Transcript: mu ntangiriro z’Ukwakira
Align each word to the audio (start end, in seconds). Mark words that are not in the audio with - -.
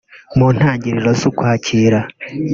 mu 0.37 0.47
ntangiriro 0.55 1.11
z’Ukwakira 1.19 1.99